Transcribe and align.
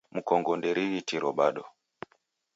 Mkongo 0.15 0.51
nderighitiro 0.55 1.29
bado. 1.37 1.63